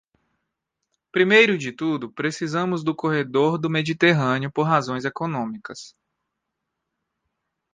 Primeiro 1.11 1.59
de 1.59 1.71
tudo, 1.71 2.11
precisamos 2.11 2.83
do 2.83 2.95
corredor 2.95 3.59
do 3.59 3.69
Mediterrâneo 3.69 4.51
por 4.51 4.63
razões 4.63 5.05
econômicas. 5.05 5.95